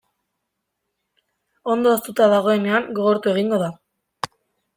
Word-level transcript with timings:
Ondo 1.73 1.91
hoztuta 1.97 2.31
dagoenean 2.33 2.89
gogortu 3.01 3.33
egingo 3.35 3.61
da. 3.67 3.71